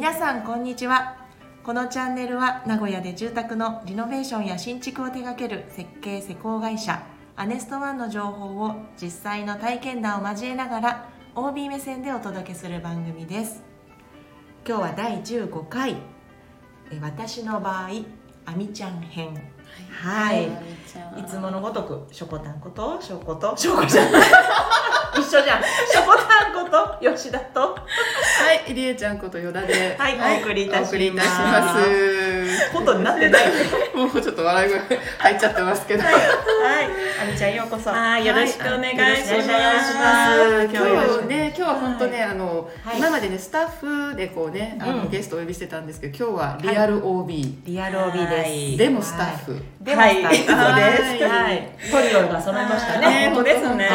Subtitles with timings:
[0.00, 1.14] 皆さんこんにちは。
[1.62, 7.02] このチャンネルは名古屋で住宅のリノベーションや新築を手掛ける設計施工会社
[7.36, 13.62] アネストワンの情報を実際の体験談を交えながら OB 目線でお届けする番組です。
[14.66, 15.96] 今日は第15回。
[16.90, 17.90] え私の場合
[18.46, 19.34] あみちゃん編。
[20.02, 24.22] はい、い、つものごとくしょこたんことしょことしょこじゃない
[25.18, 25.62] 一緒じゃん。
[25.62, 27.60] しょこたんこと吉田と。
[27.60, 27.76] は
[28.68, 30.88] い、りえちゃんことよだで、はいお送りいたします。
[30.88, 32.72] お送りいたします。
[32.72, 33.44] ことになってない。
[33.94, 36.04] もうちょっと笑い声入っちゃってますけど。
[37.20, 37.90] はい、あみちゃんようこそ。
[37.90, 39.44] はい、よろしくお願いします。
[40.72, 42.98] 今日ね、今日は本当ね、あの、はい。
[42.98, 45.10] 今までね、スタッフでこうね、あの、うん。
[45.10, 48.32] ゲストをお呼びしてたんですけど、今日はリアル OB、リアル OB です。
[48.32, 48.76] はい。
[48.78, 49.62] でもスタッフ。
[49.82, 50.36] でもスタッフ。
[50.36, 50.52] です。
[50.54, 50.68] は
[51.18, 51.18] い。
[51.20, 51.68] はい。
[51.92, 53.06] トリオが揃いましたね。
[53.06, 53.88] ね本当ですね。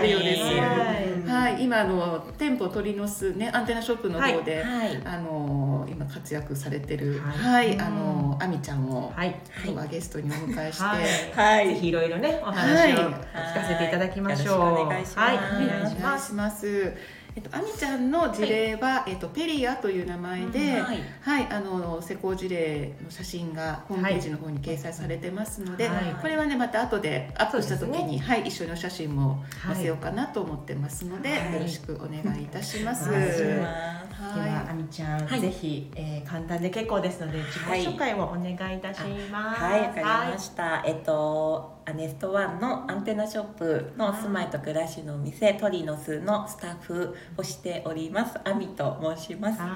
[0.00, 5.02] トリオですはいはい、今あの店舗鳥の巣ね、アンテナショップの方で、はい。
[5.04, 9.34] あの今活躍されてる、ははいい、あのあみちゃんを、はい。
[9.64, 11.58] 今日はゲストにお迎えして、はい。
[11.58, 11.68] はい。
[11.68, 12.92] ぜひいろいろね、お話をはい。
[12.94, 13.10] 聞
[13.54, 14.60] かせていただきましょう。
[14.60, 14.82] はい。
[14.84, 16.92] よろしくお願いします
[17.36, 20.94] えっと、あみちゃんの事例は、えっと、ペリアという名前で、うんは、は
[21.40, 26.16] いいあの施工事例の写真がホームページの方に掲載されてますので、はい。
[26.20, 29.74] これはねまた後でアップした時に、はい、一緒にお写真もはい。
[29.74, 31.54] 載せようかなと思ってますので、はい。
[31.54, 33.08] よろしくお願いいたします。
[33.08, 35.40] お願いでは、はあみちゃん、はい。
[35.40, 39.60] ぜひ、えー、簡単で結構ですので、自己紹介をお願いいたします。
[39.60, 40.82] はい、わかりました。
[40.86, 48.38] えっと、アネストワンのアンテナショップの住まいと暮らしのお店、トリノスのスタッフをしております。
[48.44, 49.60] アミと申します。
[49.60, 49.70] はい。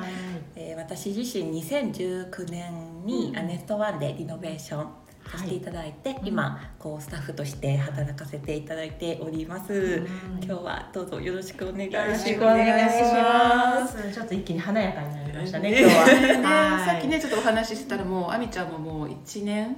[0.56, 4.87] えー私自身2019年にアネストワンでリノベーション
[5.31, 10.03] させていただいて、今こうスタッフとして働かせていただいております。
[10.43, 14.15] 今日はどうぞよろしくお願いします。
[14.15, 15.70] ちょっと一気に華やかになりましたね。
[15.72, 16.09] ね今日は。
[16.17, 19.77] い、ね、はいさっきねちょっとお話ししてたらもうあみちゃんももう1年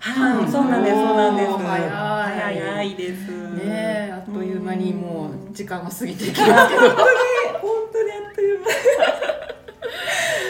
[0.00, 1.52] はい、そうなんです、そうなんです。
[1.52, 3.28] 早い早いです。
[3.64, 6.90] ねあっという間にもう時間が過ぎていきますけど。
[6.90, 8.66] 本当にあっという間。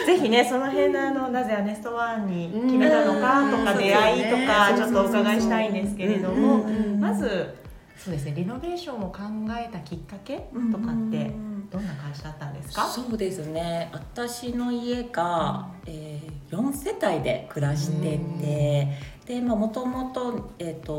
[0.05, 6.63] ぜひねその辺のあのなぜアネストワンに決めたのかとかうん出会いとかちょっとお伺いしたいんですけれども
[6.97, 7.53] まず
[7.95, 9.19] そうですねリノベーションを考
[9.51, 11.31] えたきっかけとかって
[11.71, 12.85] どんな感じだったんですか？
[12.87, 13.89] そうですね。
[13.93, 18.87] 私の家が、えー、4世帯で暮らしてて、
[19.25, 20.93] でまあもともとえっ、と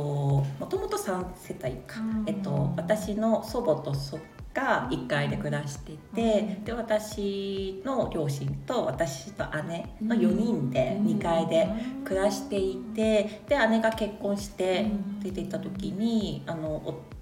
[0.58, 4.18] もともと3世帯か、えっと私の祖母と祖
[4.52, 11.68] が1階で暮らしてて、で私の両親と私と姉の4人で2階で
[12.04, 14.86] 暮らしていてで姉が結婚して
[15.22, 17.19] 出て行った時にあの夫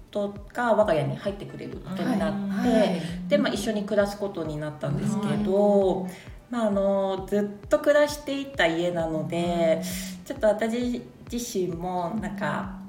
[0.53, 6.07] が我が家に入ってくれることになって、はいで、まあ、一緒に暮らすことになったんですけど、
[6.49, 9.81] まあ、あのずっと暮らしていた家なので
[10.25, 12.79] ちょっと私自身もなんか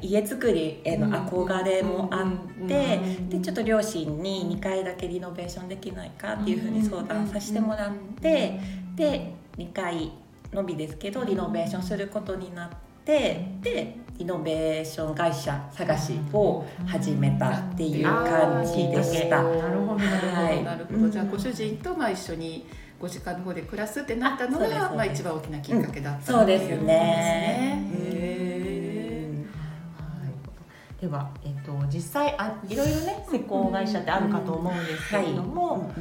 [0.00, 8.60] 家づくりへの憧れもあってでちょっと両親に2階だけリノベーションできないかっていうふうに相談させてもらって
[8.96, 10.12] で2階
[10.52, 12.70] のみですけどリノベーションすることになっ
[13.04, 19.42] てでリノベーション会社探しを始めたっていう感じでした。
[19.42, 19.96] なるほど。
[19.96, 21.10] なるほどはいなるほど。
[21.10, 22.66] じゃあご主人とまあ一緒に
[23.00, 27.82] ご実家の方で暮らすってなったのがまあ一番大きなきっかけだったそうですね。
[31.00, 35.92] では、えっと実際あいろいろね施工会社ってあるかと思うんですけれども、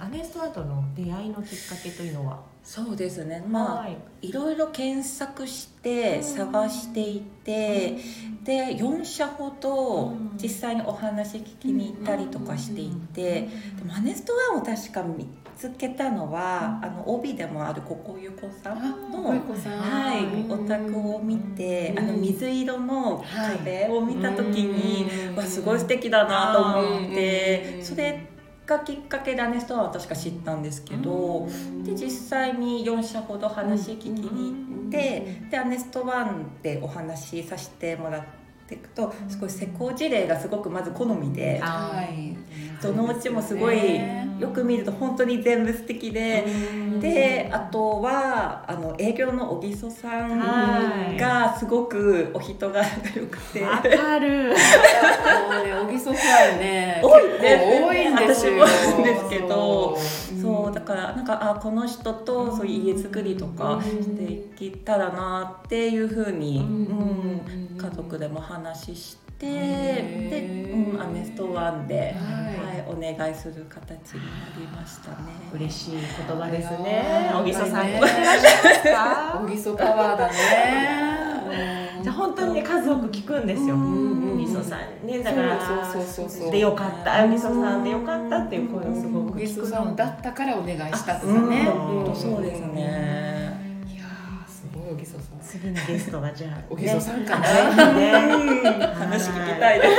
[0.00, 3.44] アネストアートの出会いのきっかけというのは、そうですね。
[3.48, 3.98] まあ、はい。
[4.22, 7.98] いろいろ検索して探していて、
[8.42, 10.30] で4社ほどうん。
[10.40, 19.22] 実際にお話聞きに行ったりとかしていて、でもアネストワンを確か見つけたのは、あの OB でもあるここゆこさんあ、の。
[19.28, 23.22] はい、お宅を見て、あの水色の
[23.54, 25.36] 壁を見た時に、うん。
[25.36, 27.84] わすごい素敵だなと思って、うん。
[27.84, 28.29] それ
[28.70, 31.48] がきっかけでアネストワンは確か知ったんですけど、
[31.84, 38.24] で実際に4社ほど話聞きに行って、でアネストワンでお話しさせてもらっ
[38.68, 41.58] ていくとすごい施工事例がすごくまず好みで。
[41.60, 42.29] はい。
[42.82, 44.28] どのうちもすごいね。
[44.38, 46.46] よく見ると本当に全部素敵で、
[46.98, 52.82] であとはあの営業の小木曽さんがすごくお人が
[53.14, 53.62] 良くて。
[53.62, 54.48] わかる。
[54.48, 54.56] もうね、
[55.72, 57.80] 小木曽ファンね、多いね。
[57.84, 58.58] 多いんですよ。
[58.60, 59.98] 私もですけどそ
[60.34, 60.40] う。
[60.40, 66.64] そうだからなんかあこの人とそういう家作りとかしていけたらなっていうふうに、うん。
[66.64, 66.66] う
[67.66, 69.46] ん家族でも話しして
[70.28, 70.40] で、
[70.72, 72.50] うん、アメストワンで、はい。
[72.60, 74.26] はい、お願いする形にな
[74.56, 75.16] りましたね。
[75.54, 77.30] 嬉しい言葉ですね。
[77.32, 77.86] 小木曽さん。
[79.42, 81.90] 小木曽パワーだね。
[82.02, 83.74] じゃあ本当にね数多く聞くんですよ。
[83.74, 85.18] うん小木曽さんね。
[85.22, 87.24] だからそうそうそうそうでよかった。
[87.24, 93.69] 小木曽さんでよかったっていう声をすごく聞く曽さんだったからお願いしたんですうん、ね、本当そうですね。
[95.00, 95.40] いやーすごい小木曽さん。
[95.40, 98.12] 次のゲストがじゃあ、小木曽さんかな、ね。
[98.62, 99.96] ね話聞きたいです。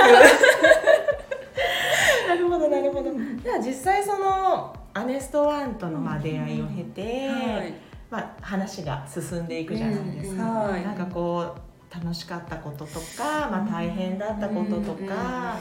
[2.27, 3.11] なるほどなるほど。
[3.43, 7.73] では実際そのアネストワンとのまあ出会いを経て、はい、
[8.09, 10.83] まあ、話が進んでいくじゃないですか、はい。
[10.83, 15.57] なんかこう楽しかったこととか、まあ、大変だったこととか、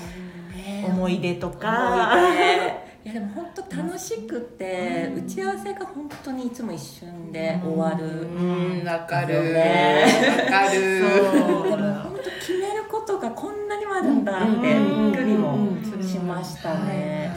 [0.86, 8.04] 思い出とか、思いやでも本当楽しくて、打ち合わせが本当にいつも一瞬で終わる。
[8.04, 9.28] うんわかる。
[9.28, 10.44] ですよね。
[10.44, 11.00] わかる。
[11.00, 11.70] そう。
[11.70, 15.12] でも本当決めることがこんなにもあるんだってびうん。
[15.12, 16.02] っくりもうん。
[16.06, 17.34] しましたね。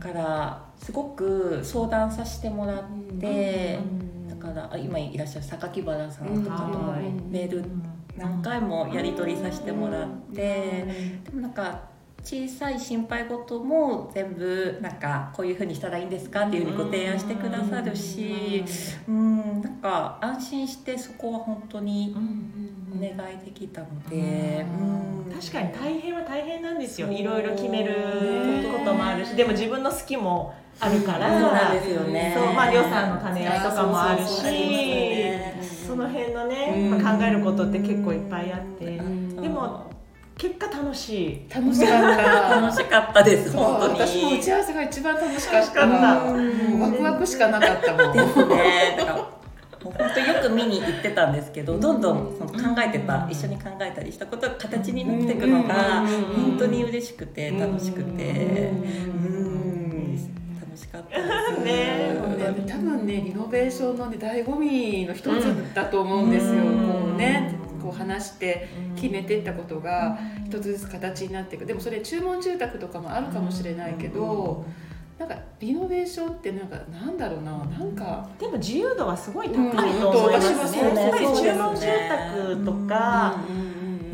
[0.00, 2.82] だからすごく相談させてもらっ
[3.20, 3.78] て、
[4.28, 7.64] だからあ今いらっしゃる榊原さんとかともはいメール
[8.16, 11.93] 何回もやり取りさせてもらって、でもなんか
[12.24, 18.64] 小さい心配事も全部なんかこういうふうにしたらいいんですかっていうふうにご提案してくださるし、
[19.06, 22.16] うんなんか安心してそこは本当に
[22.96, 25.32] お願いできたので、うん。
[25.34, 27.12] 確かに大変は大変なんですよ。
[27.12, 27.94] いろいろ決める
[28.72, 32.34] こともあるしでも自分の好きもあるから、そうなんですよね。
[32.34, 37.02] そうまあ、りょうさんの兼ね合いとかもあるしその辺のね、うん。
[37.02, 39.36] まあ、考えることって結構いっぱいあって、ん。
[39.36, 39.93] でも
[40.36, 41.40] 結果楽しい。
[41.54, 42.60] 楽しかった。
[42.60, 44.00] 楽しかったです本当に。
[44.00, 45.86] 私も打ち合わせが一番楽しかった。
[45.86, 48.16] ワクワクしかなかったもん。
[48.16, 48.96] ですね。
[48.98, 56.08] だからもう本当よく見に行ってたんですけど、どんどんその考えてた、一緒に考えたりしたことが形になっていくのがうん。
[56.08, 59.24] 本当に嬉しくて楽しくて、うん。
[59.24, 60.16] うん
[60.60, 61.24] 楽しかったで
[61.56, 61.60] す。
[61.60, 61.64] ね。
[61.64, 66.60] ね多分ねリノベーションのね醍醐味の一つだと思うんですよ、うん。
[66.88, 71.66] こうねこう話して決めてったことが一つずつ形になっていく。
[71.66, 74.64] でもそれ注文住宅とかもあるかもしれないけど、
[75.18, 77.52] なんかリノベーションってなんかなんだろうな。
[77.58, 83.44] なんかでも自由度はすごい高いと思いますね、うんやっぱり注文住宅とか、あ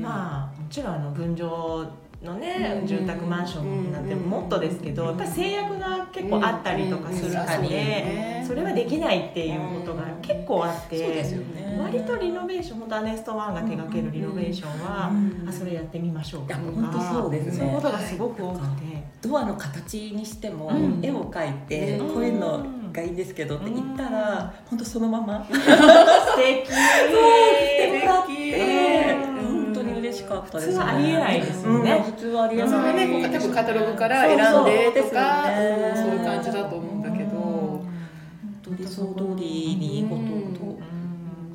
[0.01, 1.87] まあもちろんあの分譲
[2.23, 11.79] のね、うん住宅マンションなんてもっとですけど、やっぱり制約が結構あったりとかするので、それはできないっていうことが結構あって、そうですよね。
[11.81, 15.49] 割とリノベーション本当アネストワンが手掛けるリノベーションは、うん。
[15.49, 16.61] あそれやってみましょうとか
[17.12, 17.52] そうですね。
[17.52, 21.00] そういうことがすごく多くて、ドアの形にしても、うん。
[21.00, 25.47] 絵を描いて、うんこういうのがいいんですけどって言ったら、本当そのまま。
[25.47, 26.67] 素敵。
[26.67, 31.93] してもらって、うん本当に嬉しかったです、普通はありえないですよね。
[31.93, 32.02] うん。
[32.02, 32.87] 普通はありえそれない。
[32.88, 35.93] はねこう多分カタログから選んでとかそうそうですよね。
[35.94, 36.90] そういう感じだと思う
[38.81, 40.79] 理想通りにいいことを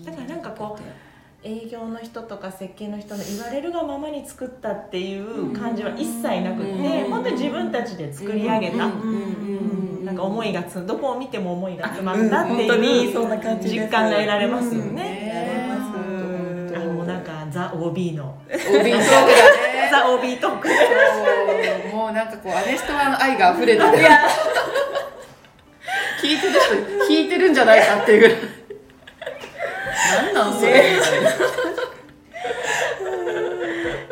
[0.05, 1.05] だからなんかこう
[1.47, 7.11] 営業の人とか設計の人の言われるがままに作ったっていう感じは一切なくて、うん。
[7.11, 8.91] 本当に自分たちで作り上げた、うん。
[8.91, 10.05] うん。
[10.05, 12.57] なんか思いがつどこを見ても思いが詰まったってうん。
[12.57, 14.95] 本当いうにそんな感じ実感が得られますようん。
[14.95, 15.69] ね。
[16.75, 18.35] あもうなんかザ OB の。
[18.49, 19.89] OB トークだね。
[19.91, 20.67] ザ OB トーク。
[21.95, 23.91] もうなんかこうアネストワの愛が溢れてて聞
[26.33, 28.37] いてる人聞いてるんじゃないかっていうぐらい。
[30.23, 30.71] なんなんそれ。
[30.71, 31.29] みたいな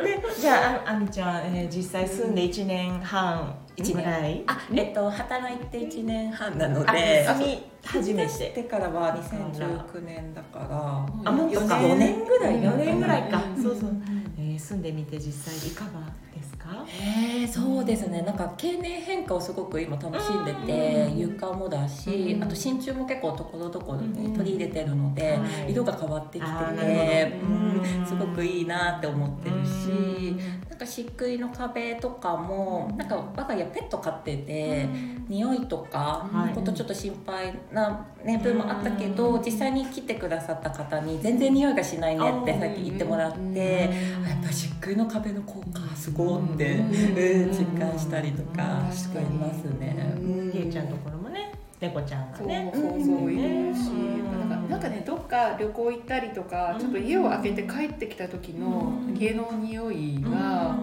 [0.03, 4.43] でじゃあああみちゃん、えー実際住んで1年半ぐらい？
[4.47, 8.49] あ、えっと働いて1年半なのあで、住み始めて。
[8.49, 13.63] てからは2019年だから、あもっとか4年ぐらい4年ぐらいか、うん。
[13.63, 13.89] そうそう、
[14.37, 16.01] えー住んでみて実際いかが？
[16.63, 16.85] か？
[16.87, 18.21] へえそうですね。
[18.21, 21.17] なんか経年変化をすごく今楽しんでて、うん。
[21.17, 22.43] 床もだし、うん。
[22.43, 25.71] あと真鍮も結構ところどころにうん取り入れてるので、はい。
[25.71, 26.51] 色が変わってきて
[26.81, 30.35] て、うんすごくいいなって思ってるし、
[30.93, 34.87] 漆喰の壁とかもなんか我が家ペット飼ってて、
[35.27, 36.47] 匂いとかはい。
[36.49, 43.89] のことちょっと心配な、ね、部分もあったけど、実際に来てくださった方に全然匂いがしないねってさっき言ってもらって、
[44.25, 47.47] あやっぱ漆喰の壁の効果すごいって、うん。
[47.47, 50.13] うん実感したりとかうんしていますね。
[50.17, 50.71] うん。
[50.71, 50.89] ちゃん
[51.83, 53.93] 猫ちゃんがそうねそうそういるし、う
[54.45, 54.61] んなん。
[54.63, 59.17] かなんかねどっか旅行行ったりとかちょっと家を開けて帰ってきた時のうん。
[59.17, 60.77] 家の匂いが、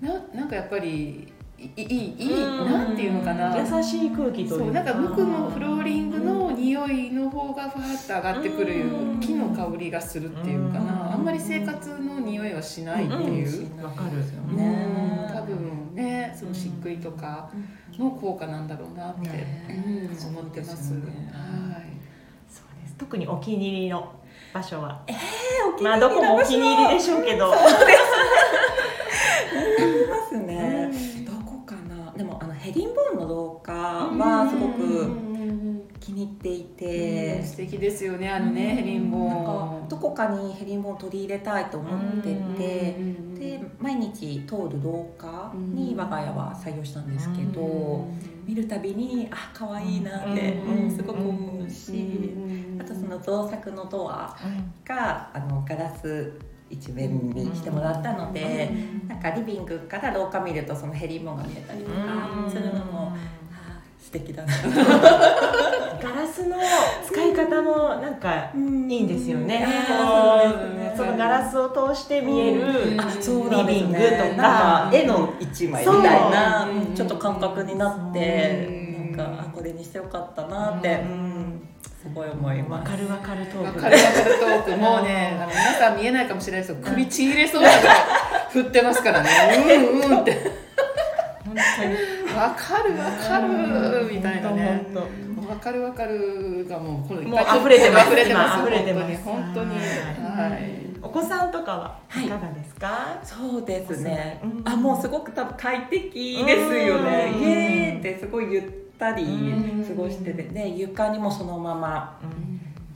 [0.00, 2.34] ななんかやっぱりいいいいい
[2.64, 3.56] なんていうのかな。
[3.56, 9.20] 優しい空気というそうなんか無垢のフローリングの匂いの方がふわっと上がってくるうん。
[9.20, 10.86] 木の香りがするっていうかうん。
[10.86, 14.18] なあんまり生活の匂いはしないっていう、わかる
[14.50, 14.56] うん。
[14.56, 17.50] ね多分ねその漆喰とか
[17.98, 19.84] の効果なんだろうなって、ね。
[20.10, 20.92] うん思ってます。
[20.94, 21.02] はい。
[22.48, 22.94] そうです。
[22.98, 24.12] 特にお気に入りの
[24.52, 25.02] 場所は？
[25.06, 25.12] え
[25.72, 27.54] お気にまあどこもお気に入りでしょうけど。
[29.54, 30.93] ますね、どこかな
[32.74, 35.34] でもあのヘリンボーンの廊下はすごく
[36.00, 39.88] 気に入っていて、素敵ですよねあのねヘリンボーン。
[39.88, 48.06] どこかにヘリンボーン取り入れたいと思ってて、うんで毎日通る廊下に我が家は採用したんですけど、
[48.46, 50.62] 見るたびにあ可愛いなって、
[50.96, 52.32] すごく思うし、
[52.80, 54.36] あとその造作のドア
[54.84, 56.32] があのガラス
[56.70, 58.70] 一面にしてもらったので、
[59.08, 61.96] なんかリビングから廊下見るとそのヘリンボーンが見えたりとか
[62.50, 63.12] するのも、
[63.52, 64.52] あ素敵だな。
[66.02, 66.56] ガラスの
[67.06, 69.66] 使い方もなんかいいんですよね。
[70.96, 74.90] そのガラスを通して見えるリビングとか。
[74.92, 78.70] 絵の一枚みたいなちょっと感覚になってう
[79.12, 79.16] ん。
[79.16, 81.02] なんかあこれにしてよかったなって、
[82.14, 82.90] ごい思いわます。
[82.90, 87.96] かるわかるトークわかるわかるトークもうねあの皆さん見えないかもしれないですけど首ちぎれそうなぐらい
[88.50, 89.30] 振ってますからね。
[89.76, 90.32] うんうんって。
[91.44, 91.94] 本当に。
[92.36, 94.86] わかるわかるみたいなね。
[94.94, 95.04] 本
[95.44, 95.50] 当。
[95.50, 98.06] わかるわかるがもうこのいっもうぱい溢れてます。
[98.06, 98.58] 溢れてます。
[98.58, 99.16] 今溢れてます。
[99.24, 99.70] 本当に。
[99.70, 99.80] 本
[100.16, 100.84] 当にはい。
[101.02, 102.26] お子さんとかはい。
[102.26, 104.62] かがですか、そうですね、うん。
[104.64, 107.42] あもうすごく多分快適ですよね、うん。
[107.42, 108.62] 家ですごいゆっ
[108.98, 109.84] たりうん。
[109.84, 112.20] 過ごしてて、ね、床にもそのまま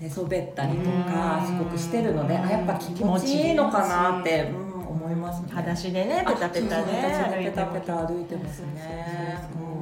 [0.00, 1.46] 寝そべったりとかうん。
[1.46, 5.48] すごくしてるので、うんあやっぱ気持ちいいのかなって、うん、思いますね。
[5.50, 7.40] 裸足でねペタペタね。
[7.44, 9.38] ペタペタわ歩いてますね。
[9.52, 9.78] そうそうそ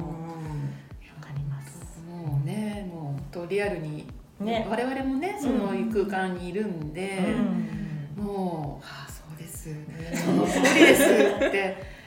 [1.19, 1.21] う。
[1.21, 1.99] かります。
[2.09, 4.07] もうねもうとリアルに、
[4.39, 4.67] ね。
[4.69, 7.19] 我々もねその空間にいるんで、
[8.17, 8.23] うん。
[8.23, 9.69] もうああそうです
[10.25, 11.97] その通りですって。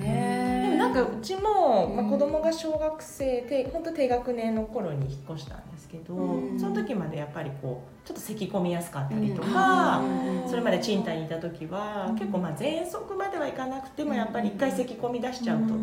[0.00, 6.60] ねなんかうちも、まあ、うん子供が小学生低本当低学年の頃に引っ越したんですけど、うん。
[6.60, 10.48] その時までやっぱりこうちょっと咳込みやすかったりとか、うん。
[10.48, 15.78] それまで賃貸にいた時は、結構まあ喘息まではいかなくてもやっぱり一回咳込み出しちゃうととか、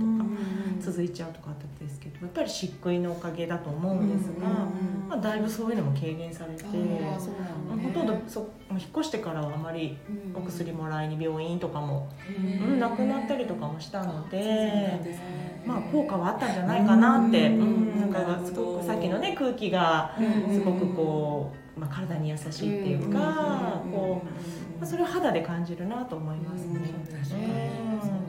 [0.79, 4.47] 続いちゃうとかあったんですけどやっぱり漆喰のおかげだと思うんですが、
[5.09, 6.63] まあ、だいぶそういうのも軽減されて。
[6.63, 9.97] ほとんどそ引っ越してからはあまり
[10.33, 12.73] お薬もらいに病院とかも、うん。
[12.73, 14.92] うん、なくなったりとかもしたので、
[15.65, 17.61] まあ効果はあったんじゃないかなって、うん。
[17.61, 24.25] うんなんかすごくさっきのね空気がうんすごくこう、まあ、体に優しいっていうか、こう、
[24.79, 26.79] まあ、それを肌で感じるなと思いますね。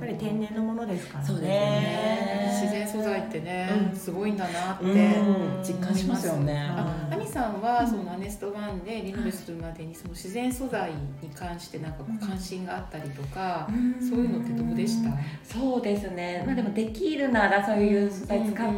[0.04, 1.26] ぱり天然のものですからね。
[1.26, 2.60] そうですね。
[2.62, 3.96] 自然素材ってね、うん。
[3.96, 5.62] すごいんだなって、うん。
[5.62, 6.66] 実感しますよね。
[6.70, 10.92] あアミさんはそのアネストワンでリノベするまでにその自然素材
[11.22, 13.68] に関してなんかこう関心があったりとか、
[14.00, 15.10] そういうのってどうでした？
[15.42, 18.72] そうですね、まあ、でもできるならそういう素材使っ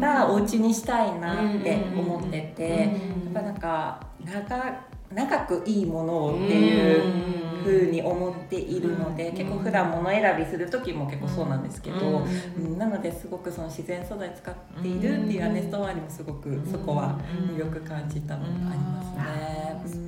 [0.00, 2.90] たお家にしたいなって思ってて、やっ
[3.32, 4.80] ぱなんか長
[5.12, 9.36] 長くいいものをっていうふうに思っているので、うん。
[9.36, 12.24] 結構普段物選びする時も結構そうなんですけど、
[12.58, 12.64] うん。
[12.64, 12.78] うん。
[12.78, 17.18] なのですごくその自然素材使っているっていうアネストワーにもすごくそこは
[17.52, 20.00] 魅力感じたのがありますね。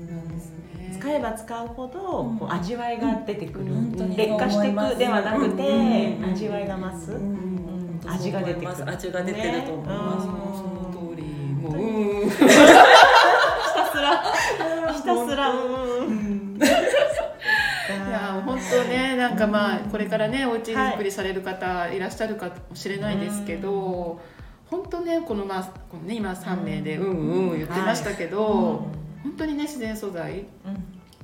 [0.89, 0.93] うん。
[0.93, 2.01] 使えば使うほど
[2.39, 3.67] こう味わいが出てくる、
[4.17, 6.33] 劣化していくではなくて、うん。
[6.33, 7.21] 味わいが増す、
[8.07, 8.91] 味が出てくる。
[8.91, 10.27] 味が出てると思います。
[10.27, 10.33] ね。
[10.93, 11.25] その通り。
[11.55, 11.75] もう
[18.75, 21.99] や本当ねなんかまあこれからねお家作りされる方い。
[21.99, 24.21] らっしゃるかもしれないですけど、
[24.67, 27.51] 本当ねこのまあこのね今3名でうん。
[27.51, 28.87] うん言ってましたけど、
[29.23, 30.45] 本当にね自然素材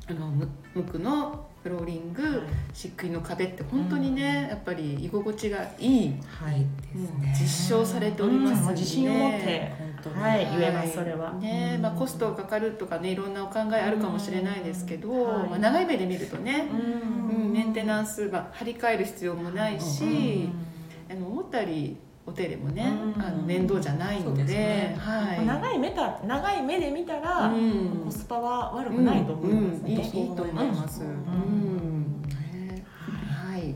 [0.08, 2.42] あのむ無垢のフローリング
[2.72, 6.60] 漆喰の壁って本当にね、やっぱり居心地がいい、はい。
[6.60, 8.64] ですもう実証されておりますんで、うん。
[8.64, 9.72] もう自信を持って
[10.04, 11.32] 本当にはい言えますそれは。
[11.34, 15.48] ねまあ、コストがかかるとかねいろんなお考えあるかもしれないですけど、はい。
[15.48, 17.44] まあ、長い目で見るとね、うん。
[17.46, 20.48] うん、メンテナンス、まあ、張り替える必要もないし、
[21.10, 23.22] あの思ったよりお手入れもね、うん。
[23.22, 24.96] あの面倒じゃないのでね。
[24.98, 28.02] はい、長い目た長い目で見たら、うん。
[28.04, 30.00] コスパは悪くないと思いますね、うんいいい
[30.32, 31.02] いと思います。
[31.02, 31.12] ううん。
[31.12, 32.22] ん。
[32.22, 32.84] ね
[33.28, 33.74] はい。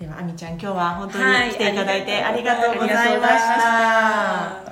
[0.00, 4.63] ではあみちゃん今日は本当はいに来ていただいてありがとうございました。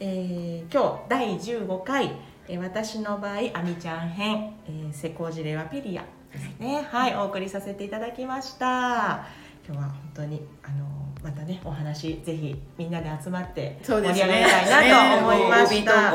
[0.00, 2.12] はい、えー今日第15回、
[2.48, 6.02] えー私の場合あみちゃん編、えー、施工事例はペリア
[6.32, 6.86] ですね。
[6.90, 9.26] はい、お送りさせていただきました。
[9.66, 10.86] 今日は本当にあの
[11.22, 16.12] またねお話ぜひみんなで集まって盛り上げたいなと思いました。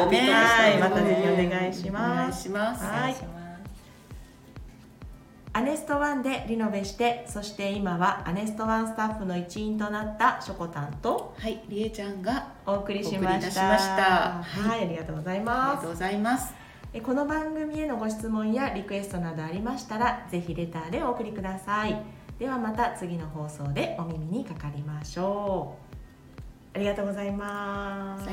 [0.80, 2.16] またぜひお願いしおます。
[2.18, 2.84] 願いします。
[2.84, 3.43] はいお願いします
[5.56, 13.68] アネストワンでリノベして、そして今はアネストワンスタッフの一員となったしょこたんとはい、りえちゃんがお送りしました。
[13.70, 15.90] お送りいはい、ありがとうございありますがとう。
[15.92, 16.64] ございます。
[16.96, 22.04] えこの番組へのご質問やリクエストなどありましたらぜひレターでお送りください
[22.38, 25.76] ではまた次の放送でお耳にかかりましょ
[26.74, 28.32] うありがとうございますさ